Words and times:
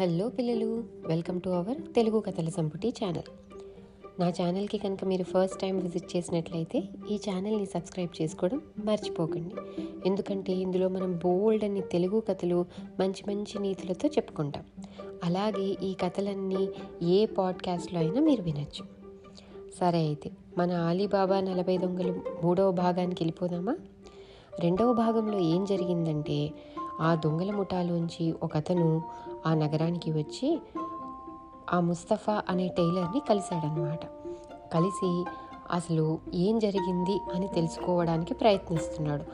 Hello 0.00 0.28
పిల్లలు 0.28 0.84
welcome 1.06 1.40
to 1.40 1.50
our 1.50 1.94
Telugu 1.94 2.20
కథల 2.20 2.48
సంపుటి 2.48 2.88
ఛానల్. 2.88 3.30
నా 4.20 4.28
ఛానల్కి 4.28 4.78
కనుక 4.78 5.04
మీరు 5.04 5.24
ఫస్ట్ 5.24 5.60
టైం 5.60 5.78
విజిట్ 5.78 6.16
చేసినట్లయితే 6.16 6.82
ఈ 7.10 7.18
ఛానల్ని 7.30 7.66
సబ్స్క్రైబ్ 7.66 8.22
చేసుకోవడం 8.22 8.60
మర్చిపోకండి. 8.84 9.54
ఎందుకంటే 10.06 10.52
ఇందులో 10.52 10.88
మనం 10.88 11.20
బోల్డ్ 11.24 11.64
అని 11.64 11.80
తెలుగు 11.80 12.20
కథలు 12.20 12.64
మంచి 13.00 13.22
మంచి 13.28 13.58
నీతులతో 13.58 14.08
చెప్పుకుంటాం. 14.08 14.64
అలాగే 15.24 15.76
ఈ 15.82 15.94
కథలన్నీ 15.94 16.68
ఏ 17.02 17.26
పాడ్కాస్ట్లో 17.26 18.00
అయినా 18.00 18.20
మీరు 18.20 18.42
వినొచ్చు. 18.42 18.84
సరే 19.80 19.98
అయితే 19.98 20.30
మన 20.58 20.72
ఆలీబాబా 20.72 21.40
నలభై 21.40 21.78
దొంగలు 21.78 22.22
మూడవ 22.44 22.70
భాగానికి 22.70 23.24
వెళ్ళిపోదామా? 23.24 23.76
రెండవ 24.60 24.92
భాగంలో 24.92 25.38
ఏం 25.38 25.64
జరిగిందంటే 25.64 26.50
ఆ 27.00 27.14
దొంగల 27.14 27.50
ముఠాలోంచి 27.50 28.34
ఒకతను 28.42 29.02
ఆ 29.46 29.54
నగరానికి 29.54 30.12
వచ్చి 30.12 30.62
ఆ 31.72 31.80
ముస్తఫా 31.80 32.42
అనే 32.48 32.68
టైలర్ని 32.68 33.20
కలిశాడనమాట 33.28 34.06
కలిసి 34.72 35.24
అసలు 35.70 36.18
ఏం 36.34 36.58
జరిగింది 36.58 37.20
అని 37.34 37.48
తెలుసుకోవడానికి 37.48 38.34
ప్రయత్నిస్తున్నాడు. 38.34 39.24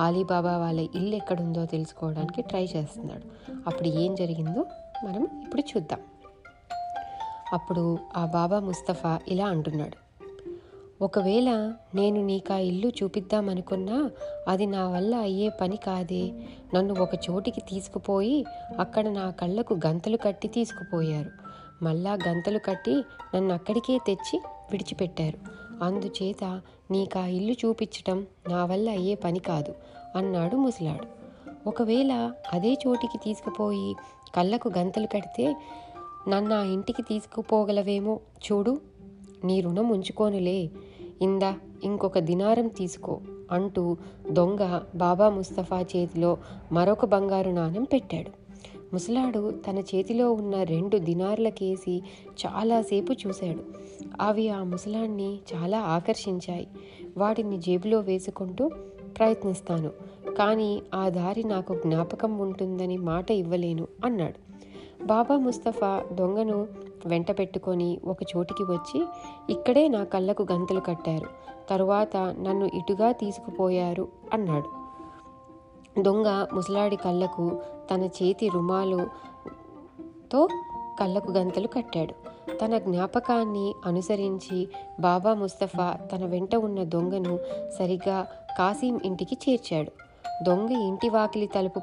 ఆలీబాబా 0.00 0.56
వాళ్ళ 0.56 0.80
ఇల్లు 0.80 1.14
ఎక్కడుందో 1.14 1.66
తెలుసుకోవడానికి 1.66 2.42
ట్రై 2.42 2.64
చేస్తున్నాడు. 2.76 3.22
అప్పుడు 3.66 3.88
ఏం 3.88 4.14
జరిగిందో 4.14 4.66
మనం 5.04 5.22
ఇప్పుడు 5.42 5.60
చూద్దాం. 5.60 6.00
అప్పుడు 7.52 7.98
ఆ 8.16 8.26
బాబా 8.26 8.58
ముస్తఫా 8.58 9.20
ఇలా 9.28 9.46
అంటున్నాడు. 9.46 10.01
ఒకవేళ 11.02 11.50
నేను 11.94 12.26
నీకు 12.26 12.52
ఆ 12.52 12.56
ఇల్లు 12.56 12.88
చూపిద్దామనుకున్నా 12.88 14.10
అది 14.48 14.66
నా 14.66 14.88
వల్ల 14.88 15.14
అయ్యే 15.16 15.48
పని 15.48 15.76
కాదే. 15.76 16.32
నన్ను 16.74 16.94
ఒక 16.94 17.14
చోటికి 17.14 17.60
తీసుకుపోయి 17.60 18.44
అక్కడ 18.78 19.08
నా 19.08 19.30
కళ్ళకు 19.30 19.74
గంతలు 19.86 20.16
కట్టి 20.16 20.48
తీసుకుపోయారు. 20.48 21.30
మళ్ళా 21.84 22.18
గంతలు 22.28 22.58
కట్టి 22.58 23.04
నన్ను 23.34 23.54
అక్కడికే 23.54 23.98
తెచ్చి 24.06 24.40
విడిచిపెట్టారు. 24.70 25.38
అందుచేత 25.84 26.60
నీకు 26.90 27.18
ఆ 27.18 27.26
ఇల్లు 27.26 27.52
చూపించటం 27.52 28.26
నా 28.48 28.64
వల్ల 28.64 28.90
అయ్యే 28.90 29.14
పని 29.14 29.38
కాదు 29.38 29.74
అన్నాడు 30.16 30.56
ముసలాడు. 30.56 31.06
ఒకవేళ 31.68 32.32
అదే 32.52 32.72
చోటికి 32.86 33.18
తీసుకుపోయి 33.18 33.94
కళ్ళకు 34.34 34.72
గంతలు 34.78 35.06
కడితే 35.06 35.56
నన్ను 36.28 36.54
ఆ 36.54 36.62
ఇంటికి 36.62 37.02
తీసుకుపోగలవేమో 37.02 38.20
చూడు 38.46 38.80
నీ 39.44 39.60
రుణం 39.60 39.88
ఉంచుకోనులే. 39.88 40.70
ఇందా 41.22 41.54
ఇంకొక 41.84 42.18
దినారం 42.18 42.68
తీసుకో 42.68 43.20
అంటూ 43.50 43.96
దొంగ 44.30 44.80
బాబా 44.94 45.28
ముస్తఫా 45.28 45.80
చేతిలో 45.80 46.36
మరొక 46.72 47.04
బంగారు 47.04 47.50
నాణెం 47.50 47.84
పెట్టాడు. 47.84 48.30
ముసలాడు 48.92 49.50
తన 49.50 49.78
చేతిలో 49.78 50.32
ఉన్న 50.32 50.62
రెండు 50.62 50.98
దినార్లకేసి 50.98 52.02
చాలాసేపు 52.46 53.12
చూశాడు. 53.12 53.62
అవి 54.20 54.48
ఆ 54.48 54.62
ముసలాన్ని 54.62 55.38
చాలా 55.54 55.80
ఆకర్షించాయి. 55.80 56.68
వాటిని 57.16 57.58
జేబులో 57.58 58.00
వేసుకుంటూ 58.00 58.70
ప్రయత్నిస్తాను 59.18 59.90
కానీ 60.38 60.82
ఆ 60.94 61.08
దారి 61.08 61.44
నాకు 61.44 61.74
జ్ఞాపకం 61.74 62.38
ఉంటుందని 62.38 62.96
మాట 62.96 63.30
ఇవ్వలేను 63.30 63.86
అన్నాడు. 64.04 64.52
బాబా 65.06 65.36
ముస్తఫా 65.36 66.04
దొంగను 66.12 66.66
వెంట 67.06 67.38
పెట్టుకొని 67.38 68.00
ఒక 68.04 68.16
చోటికి 68.36 68.62
వచ్చి 68.62 69.06
ఇక్కడే 69.50 69.88
నా 69.88 70.04
కళ్ళకు 70.04 70.46
గంతులు 70.52 70.80
కట్టారు. 70.80 71.26
తరువాత 71.70 72.16
నన్ను 72.16 72.64
ఇటుగా 72.64 73.12
తీసుకుపోయారు 73.12 74.08
అన్నాడు. 74.32 74.82
దొంగ 76.02 76.46
ముసలాడి 76.54 76.96
కళ్ళకు 76.96 77.60
తన 77.94 78.02
చేతి 78.02 78.48
రుమాలుతో 78.48 80.48
కళ్ళకు 81.00 81.32
గంతలు 81.32 81.66
కట్టాడు. 81.66 82.32
తన 82.58 82.78
జ్ఞాపకాన్ని 82.78 83.74
అనుసరించి 83.86 84.68
బాబా 85.00 85.34
ముస్తఫా 85.34 85.96
తన 86.12 86.24
వెంట 86.24 86.56
ఉన్న 86.56 86.84
దొంగను 86.84 87.38
సరిగా 87.78 88.26
కాసీం 88.58 89.00
ఇంటికి 89.04 89.38
చేర్చాడు. 89.48 89.90
దొంగ 90.44 90.70
ఇంటి 90.70 91.08
వాకిలి 91.08 91.46
తలుపు 91.46 91.80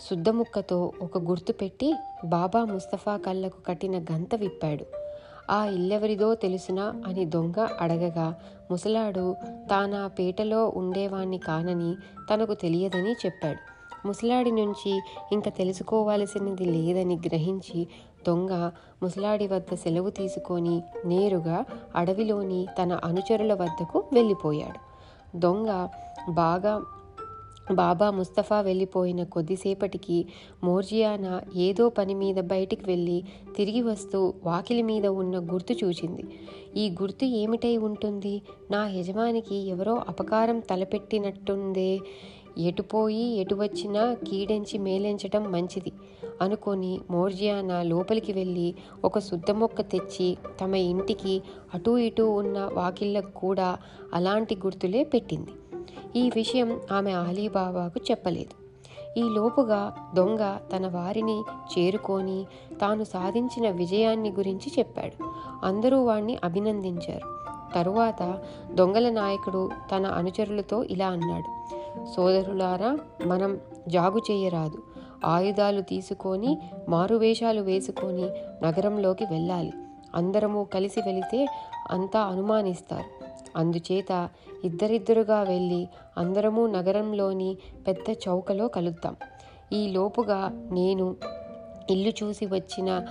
సుద్దముక్కతో 0.00 0.92
శుద్ధముక్కతో 0.92 0.92
ఒక 1.02 1.18
గుర్తు 1.18 1.52
పెట్టి 1.52 1.94
బాబా 2.24 2.64
ముస్తఫా 2.64 3.16
కళ్ళకు 3.16 3.60
కట్టిన 3.66 3.98
గంత 3.98 4.34
విప్పాడు. 4.34 4.86
ఆ 5.52 5.64
ఇల్లెవరిదో 5.64 6.34
తెలుసునా 6.34 7.02
అని 7.06 7.24
దొంగ 7.24 7.68
అడగగా 7.80 8.34
ముసలాడు 8.70 9.36
తానా 9.70 10.06
పేటలో 10.06 10.72
ఉండేవాణ్ణి 10.76 11.38
కానని 11.38 11.94
తనకు 12.30 12.54
తెలియదని 12.54 13.12
చెప్పాడు. 13.12 13.80
ముసలాడి 14.06 14.50
నుంచి 14.50 15.00
ఇంకా 15.32 15.50
తెలుసుకోవాల్సినది 15.50 16.64
లేదని 16.64 17.16
గ్రహించి 17.26 17.86
దొంగ 18.26 18.70
ముసలాడి 19.02 19.46
వద్ద 19.46 19.74
సెలవు 19.74 20.10
తీసుకొని 20.10 20.82
నేరుగా 21.06 21.64
అడవిలోని 21.96 22.66
తన 22.82 23.00
అనుచరుల 23.04 23.54
వద్దకు 23.54 24.04
వెళ్ళిపోయాడు. 24.12 24.80
దొంగ 25.38 25.88
బాగా 26.28 26.82
బాబా 27.70 28.10
ముస్తఫా 28.10 28.60
వెళ్ళిపోయిన 28.60 29.22
కొద్దిసేపటికి 29.24 30.26
మోర్జియానా 30.64 31.42
ఏదో 31.56 31.88
పని 31.88 32.14
మీద 32.14 32.36
బయటికి 32.40 32.84
వెళ్ళి 32.90 33.24
తిరిగి 33.56 33.82
వస్తూ 33.82 34.34
వాకిలి 34.44 34.82
మీద 34.82 35.06
ఉన్న 35.06 35.38
గుర్తు 35.38 35.72
చూచింది. 35.84 36.24
ఈ 36.76 36.90
గుర్తు 36.90 37.24
ఏమిటై 37.24 37.76
ఉంటుంది? 37.76 38.42
నా 38.70 38.88
యజమానికి 38.88 39.54
ఎవరో 39.54 40.02
అపకారం 40.08 40.60
తలపెట్టినట్టుందే. 40.60 42.00
ఎటుపోయి 42.58 43.40
ఎటు 43.40 43.54
వచ్చినా 43.54 44.14
కీడెంచి 44.14 44.78
మేలెంచటం 44.78 45.52
మంచిది 45.52 45.92
అనుకొని 46.40 47.00
మోర్జియానా 47.10 47.82
లోపలికి 47.82 48.32
వెళ్ళి 48.32 48.74
ఒక 49.04 49.18
శుద్ధ 49.18 49.50
మొక్క 49.50 49.80
తెచ్చి 49.80 50.36
తమ 50.60 50.74
ఇంటికి 50.74 51.42
అటూ 51.74 51.98
ఇటూ 51.98 52.30
ఉన్న 52.30 52.70
వాకిళ్ళకు 52.72 53.30
కూడా 53.30 53.78
అలాంటి 54.14 54.56
గుర్తులే 54.56 55.04
పెట్టింది. 55.04 55.52
ఈ 56.16 56.30
విషయం 56.34 56.80
ఆమె 56.92 57.12
ఆలీబాబాకు 57.12 58.00
చెప్పలేదు. 58.10 58.60
ఈ 59.18 59.22
లోపుగా 59.22 59.92
దొంగ 60.14 60.58
తన 60.76 60.88
వారిని 60.88 61.42
చేరుకొని 61.78 62.46
తాను 62.80 63.04
సాధించిన 63.04 63.70
విజయాన్ని 63.70 64.30
గురించి 64.30 64.72
చెప్పాడు. 64.78 65.24
అందరూ 65.66 66.04
వాణ్ణి 66.04 66.38
అభినందించారు. 66.44 67.40
తరువాత 67.74 68.38
దొంగల 68.72 69.10
నాయకుడు 69.10 69.70
తన 69.96 70.06
అనుచరులతో 70.06 70.84
ఇలా 70.84 71.06
అన్నాడు. 71.06 71.76
సోదరులారా 72.16 72.98
మనం 73.26 73.60
జాగు 73.88 74.18
చేయరాదు. 74.18 74.82
ఆయుధాలు 75.24 75.80
తీసుకొని 75.80 76.58
మారువేషాలు 76.88 77.60
వేసుకొని 77.60 78.22
నగరంలోకి 78.64 79.24
వెళ్ళాలి. 79.24 79.72
అందరము 80.14 80.64
కలిసి 80.64 81.00
వెళితే 81.00 81.46
అంతా 81.90 82.20
అనుమానిస్తారు. 82.20 83.04
అందుచేత 83.56 84.28
ఇద్దరిద్దరుగా 84.64 85.42
వెళ్ళి 85.42 85.88
అందరము 86.18 86.66
నగరంలోని 86.66 87.56
పెద్ద 87.86 88.16
చౌకలో 88.28 88.68
కలుద్దాం. 88.68 89.16
ఈ 89.72 89.88
లోపుగా 89.88 90.68
నేను 90.72 91.16
ఇల్లు 91.90 92.08
చూసి 92.08 92.46
వచ్చిన 92.46 93.06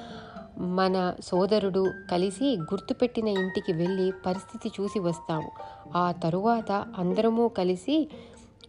మన 0.58 1.14
సోదరుడు 1.24 1.92
కలిసి 2.12 2.58
గుర్తుపెట్టిన 2.58 3.28
ఇంటికి 3.28 3.74
వెళ్ళి 3.74 4.12
పరిస్థితి 4.26 4.82
చూసి 4.82 5.00
వస్తాము. 5.00 5.52
ఆ 5.98 6.12
తరువాత 6.12 6.72
అందరము 6.98 7.48
కలిసి 7.48 8.10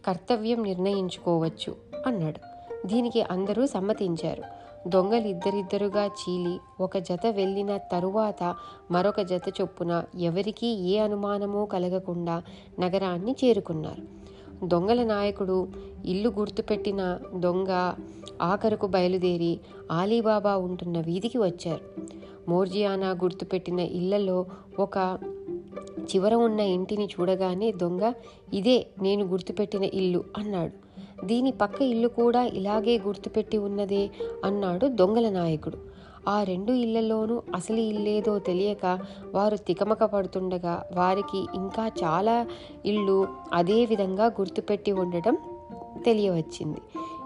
కర్తవ్యం 0.05 0.63
నిర్ణయించుకోవచ్చు 0.63 1.75
అన్నాడు. 2.07 2.51
దీనికి 2.87 3.21
అందరూ 3.21 3.67
సమ్మతించారు. 3.67 4.60
దొంగలిద్దరిద్దరుగా 4.87 6.05
చీలి 6.05 6.57
ఒక 6.79 6.97
జత 6.97 7.25
వెళ్ళిన 7.31 7.77
తరువాత 7.77 8.55
మరొక 8.91 9.21
జత 9.21 9.41
చొప్పున 9.61 10.03
ఎవరికీ 10.19 10.67
ఏ 10.67 10.97
అనుమానమూ 10.97 11.65
కలగకుండా 11.65 12.43
నగరాన్ని 12.79 13.35
చేరుకున్నారు. 13.45 14.21
దొంగల 14.67 15.03
నాయకుడు 15.03 15.67
ఇల్లు 16.05 16.29
గుర్తుపెట్టిన 16.29 17.19
దొంగ 17.35 17.93
ఆఖరుకు 18.41 18.87
బయలుదేరి 18.87 19.59
ఆలీబాబా 19.91 20.57
ఉంటున్న 20.57 20.99
వీధికి 20.99 21.37
వచ్చారు. 21.37 22.01
మోర్జియానా 22.49 23.09
గుర్తుపెట్టిన 23.09 23.79
ఇళ్ళలో 23.79 24.45
ఒక 24.79 25.19
చివర 25.99 26.33
ఉన్న 26.33 26.59
ఇంటిని 26.59 27.05
చూడగానే 27.05 27.71
దొంగ 27.71 28.13
ఇదే 28.53 28.87
నేను 29.01 29.25
గుర్తుపెట్టిన 29.25 29.83
ఇల్లు 29.83 30.23
అన్నాడు. 30.37 30.90
దీని 31.25 31.51
పక్క 31.51 31.81
ఇల్లు 31.81 32.07
కూడా 32.07 32.43
ఇలాగే 32.43 32.97
గుర్తుపెట్టి 32.97 33.57
ఉన్నదే 33.57 34.09
అన్నాడు 34.45 34.87
దొంగల 34.87 35.29
నాయకుడు. 35.29 35.77
ఆ 36.29 36.43
రెండు 36.43 36.71
ఇళ్ళలోనూ 36.71 37.41
అసలు 37.55 37.79
ఇల్లేదో 37.79 38.39
తెలియక 38.39 38.99
వారు 39.35 39.57
తికమక 39.57 40.03
పడుతుండగా 40.03 40.85
వారికి 40.95 41.47
ఇంకా 41.55 41.87
చాలా 41.87 42.45
ఇళ్ళు 42.85 43.27
అదే 43.53 43.85
విధంగా 43.85 44.25
గుర్తుపెట్టి 44.25 44.91
ఉండటం 44.91 45.37
తెలియవచ్చింది. 46.05 46.81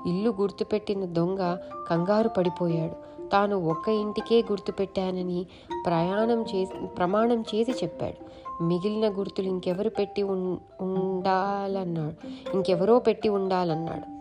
ఇల్లు 0.07 0.29
గుర్తుపెట్టిన 0.29 1.05
దొంగ 1.05 1.57
కంగారు 1.87 2.29
పడిపోయాడు. 2.29 3.15
తాను 3.29 3.69
ఒక్క 3.69 3.89
ఇంటికే 3.89 4.41
గుర్తుపెట్టానని 4.41 5.45
ప్రయాణం 5.85 6.41
చేసి 6.41 6.87
ప్రమాణం 6.87 7.41
చేసి 7.41 7.71
చెప్పాడు. 7.71 8.19
మిగిలిన 8.61 9.09
గుర్తులు 9.09 9.47
ఇంకెవరు 9.47 9.89
పెట్టి 9.89 10.23
ఉన్- 10.23 10.57
ఉండాలన్నాడు. 10.81 12.27
ఇంకెవరో 12.53 12.99
పెట్టి 12.99 13.29
ఉండాలన్నాడు. 13.29 14.15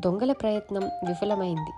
దొంగల 0.00 0.32
ప్రయత్నం 0.32 0.84
విఫలమైంది. 0.84 1.70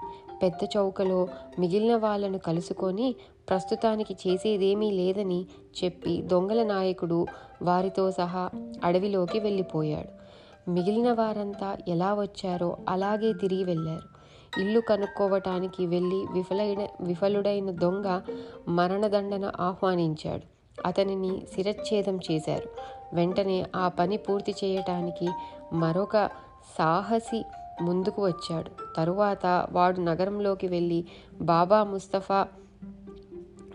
పెద్ద 0.43 0.69
చౌకలో 0.77 1.29
మిగిలిన 1.59 1.97
వాళ్ళను 1.97 2.39
కలుసుకొని 2.39 3.15
ప్రస్తుతానికి 3.49 4.17
చేసేదేమీ 4.29 4.91
లేదని 4.91 5.47
చెప్పి 5.85 6.23
దొంగల 6.23 6.67
నాయకుడు 6.67 7.27
వారితో 7.63 8.11
సహా 8.11 8.51
అడవిలోకి 8.85 9.39
వెళ్ళిపోయాడు. 9.39 10.23
మిగిలిన 10.71 11.13
వారంతా 11.13 11.77
ఎలా 11.89 12.15
వచ్చారో 12.15 12.77
అలాగే 12.89 13.33
తిరిగి 13.33 13.65
వెళ్ళారు. 13.65 14.13
ఇల్లు 14.61 14.81
కనుక్కోవటానికి 14.81 15.87
వెళ్ళి 15.87 16.27
విఫలైన 16.33 16.89
విఫలుడైన 17.01 17.71
దొంగ 17.71 18.21
మరణదండన 18.69 19.53
ఆహ్వానించాడు. 19.61 20.52
అతనిని 20.87 21.43
శిరచ్ఛేదం 21.55 22.19
చేశారు. 22.31 22.69
వెంటనే 23.15 23.67
ఆ 23.77 23.89
పని 23.89 24.17
పూర్తి 24.17 24.55
చేయటానికి 24.65 25.29
మరొక 25.73 26.31
సాహసి 26.79 27.45
ముందుకు 27.83 28.27
వచ్చాడు. 28.27 28.71
తరువాత 28.97 29.67
వాడు 29.73 30.01
నగరంలోకి 30.01 30.67
వెళ్ళి 30.67 31.05
బాబా 31.41 31.85
ముస్తఫా 31.85 32.49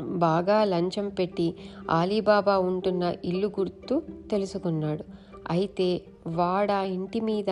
బాగా 0.01 0.63
లంచం 0.63 1.09
పెట్టి 1.09 1.55
ఆలీబాబా 1.91 2.57
ఉంటున్న 2.57 3.13
ఇల్లు 3.25 3.47
గుర్తు 3.47 4.01
తెలుసుకున్నాడు. 4.31 5.03
అయితే 5.49 6.01
వాడా 6.27 6.83
ఇంటి 6.83 7.19
మీద 7.19 7.49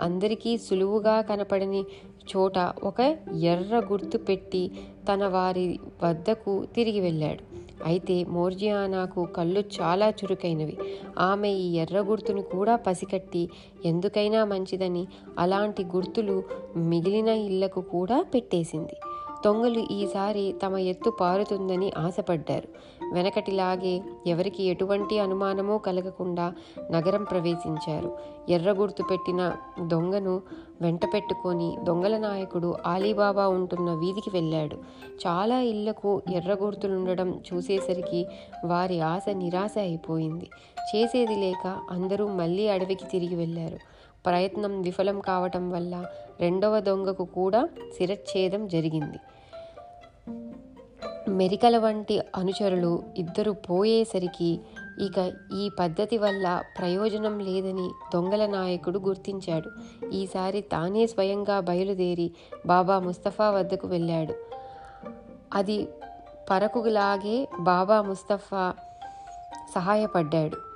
అందరికీ 0.00 0.58
సులువుగా 0.58 1.20
కనపడని 1.20 1.84
చోట 2.36 2.58
ఒక 2.58 3.16
ఎర్ర 3.40 3.82
గుర్తు 3.92 4.18
పెట్టి 4.18 4.70
తన 5.12 5.26
వారి 5.26 5.78
వద్దకు 6.04 6.64
తిరిగి 6.64 7.00
వెళ్ళాడు. 7.00 7.51
అయితే 7.84 8.24
మోర్జియానాకు 8.28 9.24
కళ్ళు 9.24 9.64
చాలా 9.80 10.08
చురుకైనవి. 10.10 10.76
ఆమె 11.18 11.50
ఈ 11.52 11.68
ఎర్ర 11.76 12.00
గుర్తును 12.00 12.42
కూడా 12.42 12.76
పసికట్టి 12.76 13.50
ఎందుకైనా 13.84 14.44
మంచిదని 14.44 15.06
అలాంటి 15.38 15.84
గుర్తులు 15.84 16.42
మిగిలిన 16.76 17.28
ఇళ్ళకు 17.28 17.80
కూడా 17.80 18.24
పెట్టేసింది. 18.34 18.96
దొంగలు 19.44 19.78
ఈసారి 19.90 20.54
తమ 20.62 20.76
ఎత్తు 20.76 21.10
పారుతుందని 21.10 21.92
ఆశపడ్డారు. 21.98 22.68
వెనకటిలాగే 23.12 24.02
ఎవరికి 24.26 24.64
ఎటువంటి 24.64 25.18
అనుమానమూ 25.18 25.78
కలగకుండా 25.78 26.54
నగరం 26.90 27.24
ప్రవేశించారు. 27.24 28.18
ఎర్రగుర్తు 28.48 29.02
పెట్టిన 29.02 29.52
దొంగను 29.86 30.42
వెంట 30.80 31.00
పెట్టుకొని 31.14 31.78
దొంగల 31.82 32.18
నాయకుడు 32.18 32.76
ఆలీబాబా 32.86 33.48
ఉంటున్న 33.48 33.90
వీధికి 33.94 34.30
వెళ్ళాడు. 34.30 34.76
చాలా 35.26 35.60
ఇళ్ళకు 35.60 36.22
ఎర్రగుర్తులుండడం 36.32 37.40
చూసేసరికి 37.52 38.26
వారి 38.64 39.00
ఆశ 39.00 39.24
నిరాశ 39.32 39.74
అయిపోయింది. 39.78 40.50
చేసేది 40.96 41.36
లేక 41.36 41.80
అందరూ 41.90 42.26
మళ్ళీ 42.26 42.68
అడవికి 42.68 43.04
తిరిగి 43.04 43.34
వెళ్ళారు. 43.34 43.91
ప్రయత్నం 44.26 44.82
విఫలం 44.82 45.20
కావటం 45.20 45.70
వల్ల 45.70 46.06
రెండవ 46.40 46.80
దొంగకు 46.80 47.24
కూడా 47.24 47.68
శిరచ్ఛేదం 47.98 48.68
జరిగింది. 48.68 49.18
మెరికల 51.28 51.78
వంటి 51.78 52.20
అనుచరులు 52.36 53.02
ఇద్దరు 53.16 53.50
పోయేసరికి 53.50 54.60
ఇక 54.98 55.32
ఈ 55.54 55.70
పద్ధతి 55.80 56.18
వల్ల 56.18 56.62
ప్రయోజనం 56.78 57.38
లేదని 57.38 57.90
దొంగల 58.14 58.46
నాయకుడు 58.46 58.98
గుర్తించాడు. 58.98 59.70
ఈసారి 60.06 60.60
తానే 60.60 61.06
స్వయంగా 61.06 61.60
బయలుదేరి 61.60 62.30
బాబా 62.66 62.98
ముస్తఫా 62.98 63.50
వద్దకు 63.50 63.88
వెళ్ళాడు. 63.88 64.34
అది 65.54 65.88
పరకులాగే 66.50 67.48
బాబా 67.60 68.02
ముస్తఫా 68.02 68.74
సహాయపడ్డాడు. 69.74 70.71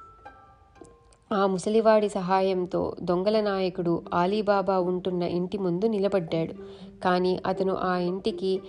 ఆ 1.33 1.47
ముసలివాడి 1.47 2.09
సహాయంతో 2.09 2.97
దొంగల 3.03 3.41
నాయకుడు 3.41 4.03
ఆలీబాబా 4.15 4.79
ఉంటున్న 4.79 5.23
ఇంటి 5.23 5.59
ముందు 5.59 5.87
నిలబడ్డాడు. 5.87 6.55
కానీ 7.05 7.41
అతను 7.47 7.75
ఆ 7.75 7.97
ఇంటికి 7.97 8.61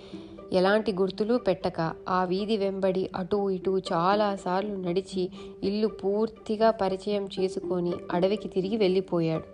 ఎలాంటి 0.52 0.92
గుర్తులు 0.92 1.38
పెట్టక 1.38 1.92
ఆ 2.08 2.24
వీధి 2.24 2.56
వెంబడి 2.56 3.10
అటూ 3.16 3.50
ఇటూ 3.50 3.78
చాలాసార్లు 3.78 4.76
నడిచి 4.76 5.30
ఇల్లు 5.62 5.88
పూర్తిగా 5.88 6.70
పరిచయం 6.70 7.28
చేసుకొని 7.40 7.92
అడవికి 8.12 8.48
తిరిగి 8.48 8.76
వెళ్ళిపోయాడు. 8.76 9.44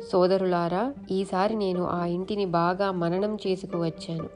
సోదరులారా 0.00 0.94
ఈసారి 1.10 1.54
నేను 1.54 1.86
ఆ 1.86 2.04
ఇంటిని 2.06 2.44
బాగా 2.46 2.92
మననం 2.92 3.38
చేసుకువచ్చాను. 3.46 4.28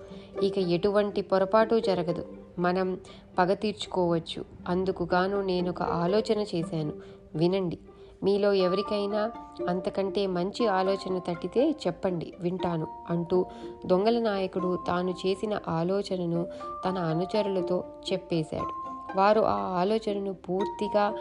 ఇక 0.42 0.58
ఎటువంటి 0.58 1.22
పొరపాటు 1.22 1.80
జరగదు. 1.80 2.26
మనం 2.58 3.00
పగ 3.38 3.54
తీర్చుకోవచ్చు. 3.54 4.44
అందుకుగాను 4.68 5.42
నేను 5.42 5.70
ఒక 5.70 5.82
ఆలోచన 5.82 6.40
చేశాను. 6.54 6.92
వినండి. 7.34 7.78
మీలో 8.22 8.52
ఎవరికైనా 8.52 9.32
అంతకంటే 9.68 10.26
మంచి 10.26 10.66
ఆలోచన 10.66 11.18
తట్టితే 11.18 11.70
చెప్పండి 11.70 12.34
వింటాను 12.40 12.86
అంటూ 13.10 13.46
దొంగల 13.86 14.18
నాయకుడు 14.18 14.78
తాను 14.86 15.10
చేసిన 15.10 15.60
ఆలోచనను 15.68 16.46
తన 16.84 16.98
అనుచరులతో 16.98 17.84
చెప్పేశాడు. 18.12 18.86
వారు 19.18 19.40
ఆ 19.40 19.54
ఆలోచనను 19.54 20.34
పూర్తిగా 20.34 21.14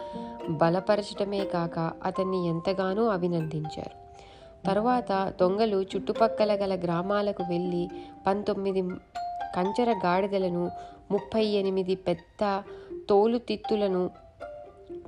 బలపరచడమే 0.50 1.44
కాక 1.44 1.78
అతన్ని 1.78 2.48
ఎంతగానో 2.48 3.06
అభినందించారు. 3.06 4.06
తరువాత 4.66 5.32
దొంగలు 5.40 5.82
చుట్టుపక్కల 5.82 6.52
గల 6.52 6.80
గ్రామాలకు 6.80 7.42
వెళ్ళి 7.42 7.88
పంతొమ్మిది 8.26 8.82
కంచర 9.56 9.90
గాడిదలను 10.04 10.70
ముప్పై 11.10 11.44
ఎనిమిది 11.44 11.94
పెద్ద 11.94 12.62
తోలుతిత్తులను 13.08 14.10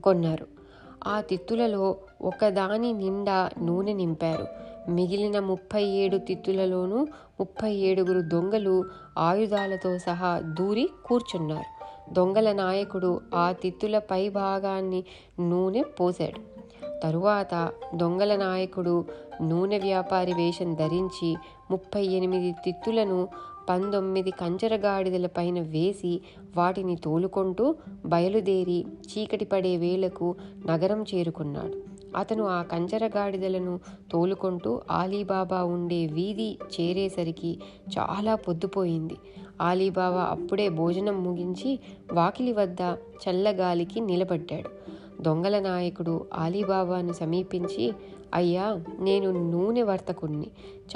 కొన్నారు. 0.05 0.58
ఆ 1.07 1.21
తిత్తులలో 1.21 1.97
ఒకదాని 2.23 2.93
నిండా 2.93 3.51
నూనె 3.63 3.93
నింపారు. 3.93 4.47
మిగిలిన 4.91 5.39
ముప్పై 5.39 5.85
ఏడు 5.85 6.17
తిత్తులలోనూ 6.17 7.07
ముప్పై 7.41 7.73
ఏడుగురు 7.73 8.21
దొంగలు 8.21 8.85
ఆయుధాలతో 9.19 9.99
సహా 9.99 10.41
దూరి 10.41 10.89
కూర్చున్నారు. 11.07 11.79
దొంగల 12.15 12.53
నాయకుడు 12.53 13.21
ఆ 13.35 13.53
తిత్తుల 13.53 13.99
పై 13.99 14.29
భాగాన్ని 14.29 15.05
నూనె 15.41 15.83
పోశాడు. 15.83 16.59
తరువాత 17.01 17.73
దొంగల 17.95 18.37
నాయకుడు 18.37 19.05
నూనె 19.43 19.79
వ్యాపారి 19.79 20.33
వేషం 20.33 20.75
ధరించి 20.75 21.37
ముప్పై 21.71 22.05
ఎనిమిది 22.05 22.53
తిత్తులను 22.53 23.29
పంతొమ్మిది 23.69 24.31
కంచరగాడిదల 24.31 25.27
పైన 25.27 25.61
వేసి 25.61 26.21
వాటిని 26.57 26.97
తోలుకుంటూ 26.97 27.75
బయలుదేరి 28.07 28.85
చీకటి 29.07 29.45
పడే 29.45 29.77
వేళకు 29.77 30.37
నగరం 30.67 31.03
చేరుకున్నాడు. 31.03 31.77
అతను 32.17 32.45
ఆ 32.45 32.63
కంచరగాడిదలను 32.63 33.81
తోలుకుంటూ 34.13 34.81
ఆలీబాబా 34.91 35.65
ఉండే 35.65 36.07
వీధి 36.07 36.59
చేరేసరికి 36.81 37.59
చాలా 37.99 38.35
పొద్దుపోయింది. 38.35 39.17
ఆలీబాబా 39.61 40.23
అప్పుడే 40.23 40.69
భోజనం 40.69 41.25
ముగించి 41.25 41.79
వాకిలి 42.13 42.53
వద్ద 42.53 42.81
చల్లగాలికి 43.25 44.01
నిలబడ్డాడు. 44.01 44.98
దొంగల 45.21 45.59
నాయకుడు 45.59 46.27
ఆలీబాబాను 46.35 47.13
సమీపించి 47.13 47.95
అయ్యా 48.35 48.81
నేను 48.99 49.51
నూనె 49.51 49.83
వర్తకుణ్ణి. 49.83 50.47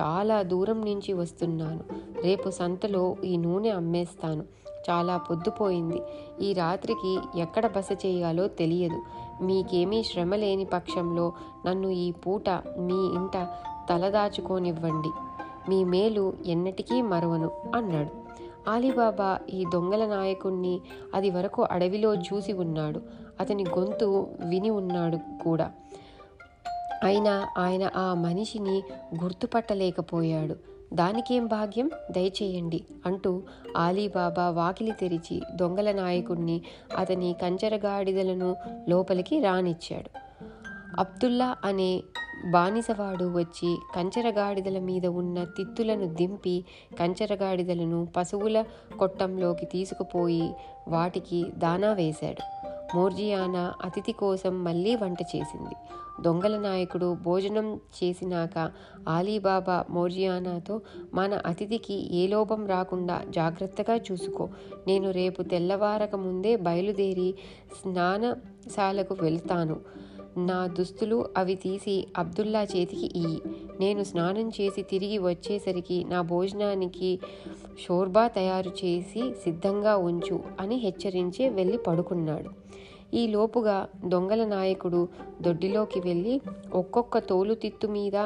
చాలా 0.00 0.42
దూరం 0.42 0.80
నుంచి 0.80 1.12
వస్తున్నాను. 1.12 1.80
రేపు 2.22 2.50
సంతలో 2.50 3.16
ఈ 3.24 3.36
నూనె 3.36 3.68
అమ్మేస్తాను. 3.68 4.44
చాలా 4.90 5.16
పొద్దుపోయింది. 5.16 6.02
ఈ 6.40 6.52
రాత్రికి 6.52 7.18
ఎక్కడ 7.40 7.66
బస 7.66 7.88
చేయాలో 8.06 8.48
తెలియదు. 8.48 9.02
మీకేమీ 9.42 10.02
శ్రమ 10.02 10.34
లేని 10.34 10.64
పక్షంలో 10.64 11.32
నన్ను 11.66 11.88
ఈ 11.88 12.10
పూట 12.10 12.48
మీ 12.78 13.14
ఇంట 13.14 13.48
తలదాచుకోనివ్వండి 13.90 15.10
మీ 15.68 15.84
మేలు 15.84 16.32
ఎన్నటికీ 16.46 17.02
మరవను 17.02 17.50
అన్నాడు. 17.74 18.22
ఆలీబాబా 18.70 19.38
ఈ 19.50 19.64
దొంగల 19.72 20.06
నాయకుణ్ణి 20.06 20.80
అది 21.14 21.30
వరకు 21.30 21.66
అడవిలో 21.70 22.14
చూసి 22.14 22.52
ఉన్నాడు. 22.52 23.21
అతని 23.42 23.64
గొంతు 23.78 24.28
విని 24.40 24.70
ఉన్నాడు 24.70 25.18
కూడా. 25.44 25.70
అయినా 27.04 27.48
ఆయన 27.58 27.90
ఆ 27.96 28.14
మనిషిని 28.14 28.82
గుర్తుపట్టలేకపోయాడు. 29.22 30.56
దానికేం 30.94 31.46
భాగ్యం? 31.46 31.90
దయచేయండి 32.10 32.80
అంటూ 33.06 33.42
ఆలీబాబా 33.76 34.50
వాకిలి 34.50 34.92
తెరిచి 34.92 35.42
దొంగల 35.54 35.92
నాయకుణ్ణి 35.92 36.62
అతని 36.96 37.36
కంచరగాడిదలను 37.42 38.56
లోపలికి 38.88 39.40
రానిచ్చాడు. 39.40 40.10
అబ్దుల్లా 41.00 41.56
అనే 41.64 42.02
బానిసవాడు 42.50 43.24
వచ్చి 43.38 43.78
కంచరగాడిదల 43.96 44.78
మీద 44.78 45.06
ఉన్న 45.06 45.44
తిత్తులను 45.44 46.14
దింపి 46.14 46.64
కంచరగాడిదలను 47.00 48.08
పశువుల 48.16 48.64
కొట్టంలోకి 48.98 49.66
తీసుకుపోయి 49.66 50.54
వాటికి 50.88 51.44
దానా 51.58 51.92
వేశాడు. 51.92 52.61
మోర్జియానా 52.94 53.74
అతిథి 53.84 54.12
కోసం 54.12 54.64
మళ్ళీ 54.64 54.96
వంట 54.96 55.18
చేసింది. 55.36 55.74
దొంగల 56.20 56.58
నాయకుడు 56.58 57.16
భోజనం 57.22 57.76
చేసినాక 57.76 58.72
ఆలీబాబా 59.08 59.84
మోర్జియానాతో 59.90 60.80
మన 61.14 61.40
అతిథికి 61.46 62.16
ఏ 62.16 62.26
లోపం 62.26 62.66
రాకుండా 62.66 63.22
జాగ్రత్తగా 63.28 63.96
చూసుకో. 63.96 64.48
నేను 64.86 65.10
రేపు 65.10 65.42
తెల్లవారక 65.42 66.14
ముందే 66.14 66.56
బయలుదేరి 66.56 67.34
స్నానశాలకు 67.80 69.16
వెళ్తాను. 69.22 69.80
నా 70.36 70.66
దుస్తులు 70.66 71.28
అవి 71.36 71.54
తీసి 71.54 72.06
అబ్దుల్లా 72.18 72.62
చేతికి 72.62 73.18
ఇయ్యి. 73.18 73.42
నేను 73.80 74.04
స్నానం 74.04 74.48
చేసి 74.48 74.82
తిరిగి 74.82 75.18
వచ్చేసరికి 75.18 76.04
నా 76.04 76.20
భోజనానికి 76.20 77.18
షోర్బా 77.78 78.28
తయారు 78.28 78.70
చేసి 78.84 79.34
సిద్ధంగా 79.44 79.96
ఉంచు 79.96 80.40
అని 80.60 80.76
హెచ్చరించి 80.76 81.48
వెళ్ళి 81.48 81.78
పడుకున్నాడు. 81.78 82.50
ఈ 83.16 83.26
లోపుగా 83.26 83.88
దొంగల 84.04 84.44
నాయకుడు 84.44 85.08
దొడ్డిలోకి 85.40 86.00
వెళ్ళి 86.00 86.40
ఒక్కొక్క 86.72 87.18
తోలుతిత్తు 87.18 87.86
మీద 87.86 88.16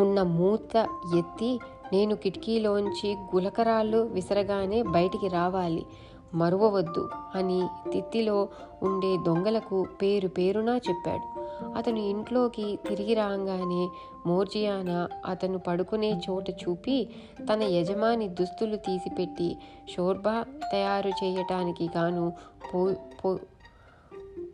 ఉన్న 0.00 0.22
మూత 0.22 0.88
ఎత్తి 1.18 1.60
నేను 1.92 2.16
కిటికీలోంచి 2.16 3.12
గులకరాళ్ళు 3.12 3.98
విసరగానే 3.98 4.82
బయటికి 4.82 5.28
రావాలి. 5.28 5.86
మరువవద్దు 6.34 7.08
అని 7.34 7.68
తిత్తిలో 7.92 8.48
ఉండే 8.82 9.16
దొంగలకు 9.26 9.86
పేరు 10.02 10.28
పేరునా 10.28 10.76
చెప్పాడు. 10.76 11.44
అతను 11.74 11.98
ఇంట్లోకి 11.98 12.78
తిరిగి 12.88 13.14
రాగానే 13.14 13.88
మోర్జియానా 14.26 15.08
అతను 15.26 15.58
పడుకునే 15.58 16.20
చోట 16.30 16.50
చూపి 16.50 17.08
తన 17.52 17.62
యజమాని 17.62 18.28
దుస్తులు 18.28 18.76
తీసిపెట్టి 18.76 19.56
షోర్బా 19.90 20.44
తయారు 20.72 21.08
చేయటానికి 21.08 21.90
గాను 21.96 22.32
పో 22.74 22.94
పో- 23.24 23.38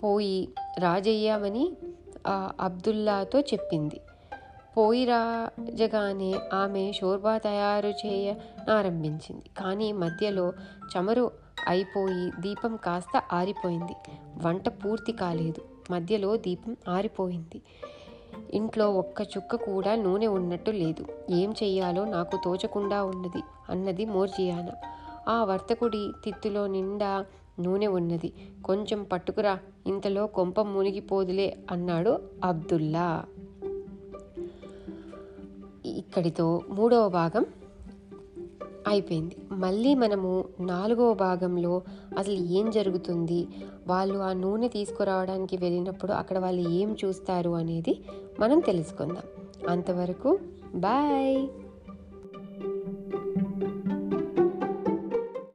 పోయి 0.03 0.49
రాజయ్యామని 0.79 1.73
ఆ 2.27 2.51
అబ్దుల్లాతో 2.61 3.41
చెప్పింది. 3.41 4.01
పోయి 4.77 5.05
రాజగానే 5.05 6.35
ఆమె 6.53 6.93
షోర్బా 6.93 7.39
తయారు 7.39 7.89
చేయనారంభించింది 7.89 9.43
కానీ 9.59 9.93
మధ్యలో 9.93 10.53
చమురు 10.93 11.31
అయిపోయి 11.69 12.33
దీపం 12.41 12.77
కాస్త 12.77 13.23
ఆరిపోయింది. 13.33 13.93
వంట 14.43 14.69
పూర్తి 14.69 15.13
కాలేదు. 15.13 15.93
మధ్యలో 15.93 16.37
దీపం 16.37 16.77
ఆరిపోయింది. 16.89 17.63
ఇంట్లో 18.51 18.91
ఒక్క 18.91 19.23
చుక్క 19.23 19.57
కూడా 19.57 19.95
నూనె 19.95 20.27
ఉన్నట్టు 20.27 20.71
లేదు. 20.71 21.07
ఏం 21.31 21.53
చెయ్యాలో 21.53 22.05
నాకు 22.05 22.39
తోచకుండా 22.45 23.05
ఉన్నది 23.05 23.43
అన్నది 23.69 24.05
మోర్జియానా. 24.05 24.73
ఆ 25.29 25.45
వర్తకుడి 25.45 26.13
తిత్తులో 26.25 26.67
నిండా 26.67 27.27
నూనె 27.61 27.87
ఉన్నది. 27.87 28.33
కొంచెం 28.65 29.03
పట్టుకురా 29.03 29.59
ఇంతలో 29.87 30.27
కొంప 30.27 30.61
మునిగిపోదులే 30.61 31.57
అన్నాడు 31.71 32.19
అబ్దుల్లా. 32.45 33.25
ఇక్కడితో 35.85 36.61
మూడవ 36.69 37.09
భాగం 37.09 37.47
అయిపోయింది. 38.87 39.37
మళ్ళీ 39.53 39.95
మనము 39.95 40.45
నాలుగవ 40.61 41.15
భాగంలో 41.15 41.83
అసలు 42.19 42.35
ఏం 42.35 42.71
జరుగుతుంది? 42.71 43.49
వాళ్ళు 43.87 44.19
ఆ 44.19 44.33
నూనె 44.33 44.69
తీసుకురావడానికి 44.69 45.57
వెళ్ళినప్పుడు 45.57 46.13
అక్కడ 46.13 46.39
వాళ్ళు 46.39 46.69
ఏం 46.69 46.97
చూస్తారు 47.05 47.51
అనేది 47.51 48.03
మనం 48.41 48.61
తెలుసుకుందాం. 48.61 49.25
అంతవరకు 49.69 50.39
బాయ్! 50.75 51.49